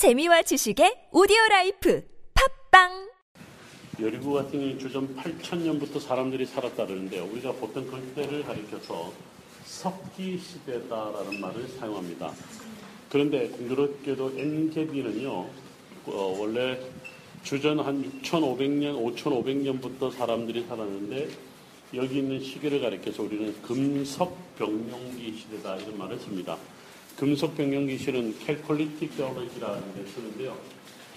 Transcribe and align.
재미와 0.00 0.40
지식의 0.40 1.12
오디오 1.12 1.36
라이프 1.50 2.02
팟빵 2.70 3.10
여리고 4.00 4.32
같은 4.32 4.58
경우 4.58 4.78
주전 4.78 5.14
8천년부터 5.14 6.00
사람들이 6.00 6.46
살았다 6.46 6.86
그러는데요. 6.86 7.24
우리가 7.26 7.52
보통 7.52 7.86
그때를 7.86 8.42
가리켜서 8.44 9.12
석기 9.66 10.38
시대다라는 10.38 11.38
말을 11.38 11.68
사용합니다. 11.68 12.32
그런데 13.10 13.48
공교롭게도 13.48 14.38
엔게디는요, 14.38 15.30
어, 16.06 16.36
원래 16.38 16.80
주전 17.42 17.80
한 17.80 18.02
6,500년, 18.22 18.96
5,500년부터 19.14 20.10
사람들이 20.16 20.64
살았는데 20.64 21.28
여기 21.96 22.20
있는 22.20 22.42
시기를 22.42 22.80
가리켜서 22.80 23.22
우리는 23.22 23.52
금석병용기 23.60 25.36
시대다 25.40 25.76
이런 25.76 25.98
말을 25.98 26.18
씁니다. 26.20 26.56
금석병용기 27.20 27.98
시대는 27.98 28.34
Chalcolithic 28.38 29.14
terminology라는 29.14 29.94
데 29.94 30.06
쓰는데요. 30.10 30.56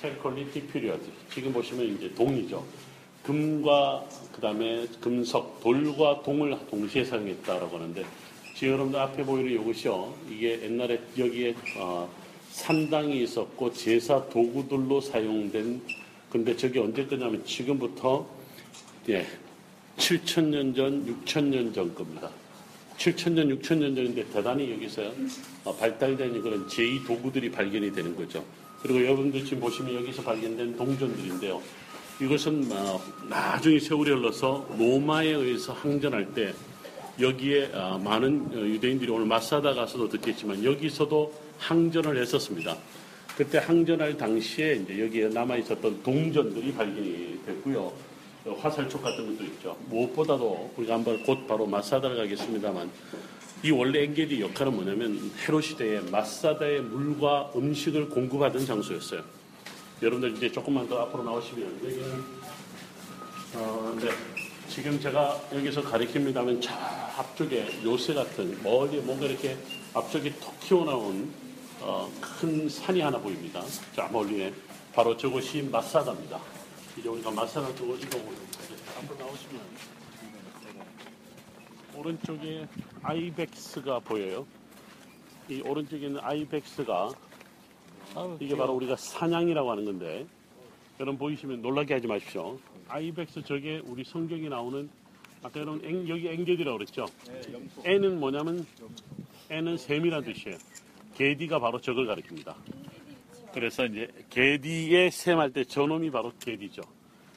Chalcolithic 0.01 0.73
period. 0.73 1.01
지금 1.33 1.53
보시면 1.53 1.95
이제 1.95 2.13
동이죠. 2.13 2.61
금과 3.23 4.03
그다음에 4.33 4.85
금속, 4.99 5.61
돌과 5.61 6.21
동을 6.23 6.57
동시에 6.69 7.05
사용했다라고 7.05 7.77
하는데 7.77 8.05
지금 8.53 8.73
여러분들 8.73 8.99
앞에 8.99 9.23
보이는 9.23 9.49
이것이요. 9.53 10.13
이게 10.29 10.61
옛날에 10.63 10.99
여기에 11.17 11.55
어, 11.77 12.09
산당이 12.51 13.23
있었고 13.23 13.71
제사 13.71 14.27
도구들로 14.27 14.99
사용된 14.99 15.81
근데 16.29 16.57
저게 16.57 16.81
언제 16.81 17.05
거냐면 17.05 17.45
지금부터 17.45 18.27
예, 19.07 19.25
7천년 19.95 20.75
전, 20.75 21.23
6천년 21.23 21.73
전 21.73 21.95
겁니다. 21.95 22.29
7천년, 23.03 23.59
6천년 23.59 23.95
전인데 23.95 24.23
대단히 24.31 24.71
여기서 24.71 25.11
어, 25.65 25.75
발달된 25.75 26.41
그런 26.41 26.65
제2 26.67 27.05
도구들이 27.05 27.51
발견이 27.51 27.91
되는 27.91 28.15
거죠. 28.15 28.45
그리고 28.81 29.03
여러분들 29.03 29.43
지금 29.43 29.59
보시면 29.59 29.95
여기서 29.95 30.21
발견된 30.23 30.77
동전들인데요. 30.77 31.61
이것은 32.21 32.69
어, 32.71 33.01
나중에 33.29 33.79
세월이 33.79 34.09
흘러서 34.11 34.69
로마에 34.77 35.27
의해서 35.27 35.73
항전할 35.73 36.33
때 36.33 36.53
여기에 37.19 37.71
어, 37.73 37.99
많은 38.01 38.53
유대인들이 38.53 39.11
오늘 39.11 39.25
마사다 39.25 39.73
가서도 39.73 40.07
듣겠지만 40.07 40.63
여기서도 40.63 41.33
항전을 41.59 42.17
했었습니다. 42.21 42.77
그때 43.35 43.57
항전할 43.57 44.15
당시에 44.15 44.75
이제 44.75 45.03
여기에 45.03 45.29
남아 45.29 45.57
있었던 45.57 46.03
동전들이 46.03 46.71
발견이 46.71 47.39
됐고요. 47.45 48.12
화살촉 48.51 49.01
같은 49.01 49.25
것도 49.25 49.43
있죠. 49.45 49.77
무엇보다도 49.87 50.73
우리가 50.77 50.95
한번 50.95 51.23
곧 51.23 51.47
바로 51.47 51.65
마사다를 51.65 52.17
가겠습니다만 52.17 52.91
이 53.63 53.71
원래 53.71 54.03
엔게디 54.03 54.41
역할은 54.41 54.75
뭐냐면 54.75 55.31
헤로 55.47 55.61
시대에 55.61 56.01
마사다의 56.01 56.81
물과 56.81 57.53
음식을 57.55 58.09
공급하던 58.09 58.65
장소였어요. 58.65 59.23
여러분들 60.01 60.35
이제 60.35 60.51
조금만 60.51 60.87
더 60.89 60.99
앞으로 61.03 61.23
나오시면 61.23 61.79
여기는 61.85 62.23
어, 63.55 63.97
네. 64.01 64.09
지금 64.67 64.99
제가 64.99 65.39
여기서 65.53 65.83
가리킵니다면 65.83 66.61
저 66.61 66.73
앞쪽에 67.17 67.83
요새 67.83 68.13
같은 68.13 68.57
멀리 68.63 68.97
뭔가 68.97 69.27
이렇게 69.27 69.55
앞쪽에 69.93 70.33
톡 70.39 70.59
튀어나온 70.59 71.31
어, 71.79 72.11
큰 72.19 72.67
산이 72.67 72.99
하나 72.99 73.17
보입니다. 73.17 73.63
저 73.95 74.07
멀리에 74.07 74.51
바로 74.93 75.15
저곳이 75.15 75.61
마사다입니다. 75.61 76.62
이제 76.97 77.09
우리가 77.09 77.31
마사다 77.31 77.73
쪽으로 77.75 77.97
이동을 77.97 78.25
앞으로 78.97 79.19
나오시면 79.19 79.61
오른쪽에 81.95 82.67
아이벡스가 83.01 83.99
보여요. 83.99 84.45
이 85.49 85.61
오른쪽에 85.61 86.07
있는 86.07 86.19
아이벡스가 86.21 87.09
이게 88.39 88.55
바로 88.55 88.73
우리가 88.73 88.95
사냥이라고 88.95 89.71
하는 89.71 89.85
건데 89.85 90.25
여러분 90.99 91.17
보이시면 91.17 91.61
놀라게 91.61 91.95
하지 91.95 92.07
마십시오. 92.07 92.57
아이벡스 92.87 93.43
저게 93.43 93.81
우리 93.85 94.03
성경에 94.03 94.49
나오는 94.49 94.89
아까 95.41 95.59
여러분 95.59 95.83
앵, 95.83 96.07
여기 96.07 96.29
앵게디라고 96.29 96.77
그랬죠. 96.77 97.05
애는 97.83 98.19
뭐냐면 98.19 98.65
애는 99.49 99.77
샘이라는 99.77 100.33
뜻이에요. 100.33 100.57
게디가 101.15 101.59
바로 101.59 101.79
저걸 101.81 102.07
가리킵니다. 102.07 102.55
그래서 103.53 103.85
이제 103.85 104.07
게디의 104.29 105.11
샘할 105.11 105.51
때 105.51 105.63
저놈이 105.63 106.09
바로 106.09 106.31
게디죠. 106.39 106.81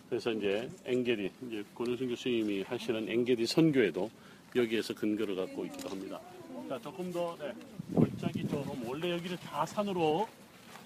그래서 0.08 0.32
이제 0.32 0.68
앵게디 0.84 1.30
이제 1.46 1.64
권효승 1.74 2.08
교수님이 2.08 2.62
하시는 2.62 3.08
앵게디 3.08 3.46
선교에도 3.46 4.10
여기에서 4.54 4.94
근거를 4.94 5.36
갖고 5.36 5.66
있기도 5.66 5.88
합니다. 5.90 6.20
자 6.68 6.78
조금 6.80 7.12
더 7.12 7.36
네, 7.38 7.52
골짜기 7.94 8.48
쪽으로 8.48 8.76
원래 8.86 9.12
여기를 9.12 9.36
다 9.38 9.66
산으로 9.66 10.26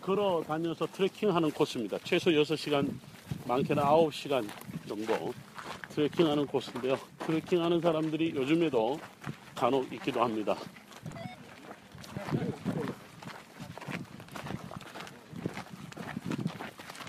걸어 0.01 0.43
다녀서 0.47 0.87
트레킹하는 0.87 1.51
코스입니다. 1.51 1.99
최소 2.05 2.31
6시간, 2.31 2.91
많게는 3.47 3.83
9시간 3.83 4.49
정도 4.89 5.33
트레킹하는 5.91 6.47
코스인데요. 6.47 6.99
트레킹하는 7.19 7.81
사람들이 7.81 8.33
요즘에도 8.35 8.99
간혹 9.55 9.93
있기도 9.93 10.23
합니다. 10.23 10.57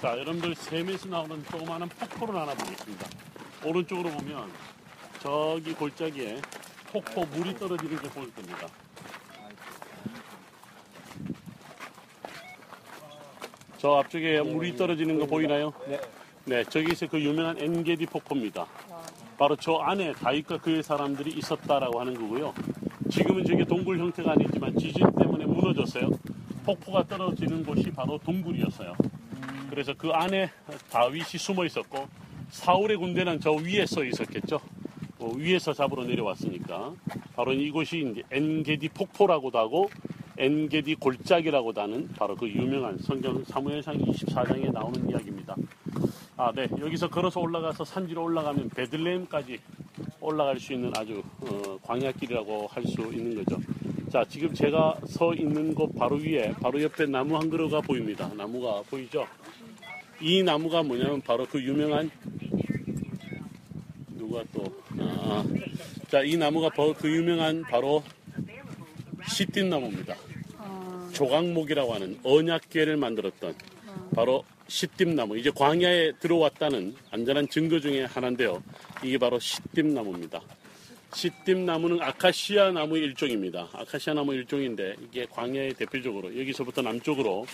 자, 0.01 0.17
여러분들 0.17 0.55
샘에서 0.55 1.07
나오는 1.09 1.45
조그마한 1.45 1.87
폭포를 1.87 2.33
하나 2.41 2.55
보겠습니다. 2.55 3.07
오른쪽으로 3.63 4.09
보면 4.09 4.49
저기 5.19 5.73
골짜기에 5.73 6.41
폭포 6.91 7.23
물이 7.23 7.53
떨어지는 7.53 8.01
게 8.01 8.09
보일 8.09 8.33
겁니다. 8.33 8.67
저 13.77 13.97
앞쪽에 13.97 14.41
물이 14.41 14.75
떨어지는 14.75 15.19
거 15.19 15.27
보이나요? 15.27 15.71
네. 15.87 16.01
네, 16.45 16.63
저기서 16.63 17.05
그 17.05 17.21
유명한 17.21 17.59
엔게디 17.59 18.07
폭포입니다. 18.07 18.65
바로 19.37 19.55
저 19.55 19.75
안에 19.75 20.13
다윗과 20.13 20.57
그의 20.61 20.81
사람들이 20.81 21.29
있었다라고 21.33 21.99
하는 21.99 22.15
거고요. 22.15 22.55
지금은 23.11 23.45
저게 23.45 23.63
동굴 23.65 23.99
형태가 23.99 24.31
아니지만 24.31 24.75
지진 24.79 25.05
때문에 25.19 25.45
무너졌어요. 25.45 26.09
폭포가 26.65 27.03
떨어지는 27.03 27.63
곳이 27.63 27.91
바로 27.91 28.17
동굴이었어요. 28.17 28.95
그래서 29.71 29.93
그 29.97 30.09
안에 30.09 30.51
다윗이 30.91 31.39
숨어 31.39 31.63
있었고 31.63 32.05
사울의 32.49 32.97
군대는 32.97 33.39
저 33.39 33.53
위에 33.53 33.85
서 33.85 34.03
있었겠죠. 34.03 34.59
어, 35.17 35.31
위에서 35.33 35.71
잡으러 35.71 36.03
내려왔으니까 36.03 36.93
바로 37.37 37.53
이곳이 37.53 38.11
이제 38.11 38.21
엔게디 38.31 38.89
폭포라고도 38.89 39.57
하고 39.57 39.89
엔게디 40.37 40.95
골짜기라고도 40.95 41.81
하는 41.81 42.09
바로 42.09 42.35
그 42.35 42.49
유명한 42.49 42.97
성경 42.97 43.41
사무엘상 43.45 43.97
24장에 43.97 44.73
나오는 44.73 45.09
이야기입니다. 45.09 45.55
아, 46.35 46.51
네. 46.53 46.67
여기서 46.77 47.09
걸어서 47.09 47.39
올라가서 47.39 47.85
산지로 47.85 48.23
올라가면 48.23 48.71
베들레헴까지 48.71 49.57
올라갈 50.19 50.59
수 50.59 50.73
있는 50.73 50.91
아주 50.97 51.23
어, 51.41 51.77
광야길이라고 51.83 52.67
할 52.67 52.83
수 52.85 53.01
있는 53.13 53.41
거죠. 53.41 53.57
자, 54.11 54.25
지금 54.27 54.53
제가 54.53 54.99
서 55.07 55.33
있는 55.33 55.73
곳 55.73 55.95
바로 55.95 56.17
위에 56.17 56.51
바로 56.61 56.81
옆에 56.81 57.05
나무 57.05 57.37
한 57.37 57.49
그루가 57.49 57.79
보입니다. 57.79 58.29
나무가 58.35 58.81
보이죠? 58.89 59.25
이 60.19 60.43
나무가 60.43 60.83
뭐냐면 60.83 61.21
바로 61.21 61.45
그 61.45 61.63
유명한 61.63 62.11
누가 64.09 64.43
또 64.51 64.65
아, 64.99 65.45
자, 66.09 66.23
이 66.23 66.35
나무가 66.35 66.69
그 66.93 67.09
유명한 67.09 67.61
바로 67.61 68.03
시띠나무입니다. 69.29 70.17
조각목이라고 71.13 71.93
하는 71.93 72.19
언약궤를 72.21 72.97
만들었던 72.97 73.55
바로 74.13 74.43
시띠나무. 74.67 75.37
이제 75.37 75.51
광야에 75.55 76.11
들어왔다는 76.19 76.95
안전한 77.11 77.47
증거 77.47 77.79
중에 77.79 78.03
하나인데요. 78.03 78.61
이게 79.05 79.17
바로 79.17 79.39
시띠나무입니다. 79.39 80.41
시띠나무는 81.13 82.01
아카시아 82.01 82.71
나무 82.71 82.97
일종입니다. 82.97 83.67
아카시아 83.73 84.13
나무 84.13 84.33
일종인데 84.33 84.95
이게 85.03 85.25
광야의 85.29 85.73
대표적으로 85.73 86.37
여기서부터 86.39 86.81
남쪽으로 86.81 87.45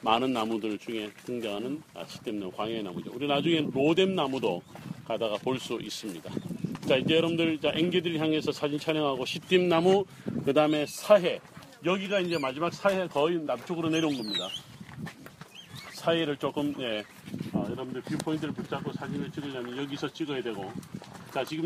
많은 0.00 0.32
나무들 0.32 0.78
중에 0.78 1.10
등장하는 1.24 1.82
시띠나무, 2.06 2.52
광야의 2.52 2.82
나무죠. 2.82 3.10
우리 3.14 3.26
나중에 3.26 3.66
로뎀 3.72 4.14
나무도 4.14 4.62
가다가 5.06 5.36
볼 5.38 5.58
수 5.58 5.78
있습니다. 5.80 6.30
자, 6.86 6.96
이제 6.96 7.16
여러분들 7.16 7.58
자, 7.60 7.72
앵기들 7.74 8.18
향해서 8.18 8.52
사진 8.52 8.78
촬영하고 8.78 9.24
시띠나무, 9.24 10.04
그 10.44 10.52
다음에 10.52 10.84
사해. 10.86 11.40
여기가 11.84 12.20
이제 12.20 12.36
마지막 12.38 12.72
사해 12.74 13.06
거의 13.08 13.38
남쪽으로 13.38 13.88
내려온 13.90 14.16
겁니다. 14.16 14.48
사해를 15.92 16.36
조금, 16.36 16.74
예, 16.80 17.02
어, 17.52 17.66
여러분들 17.70 18.02
뷰포인트를 18.02 18.52
붙잡고 18.52 18.92
사진을 18.92 19.30
찍으려면 19.30 19.76
여기서 19.78 20.12
찍어야 20.12 20.42
되고. 20.42 20.70
자, 21.32 21.42
지금 21.44 21.62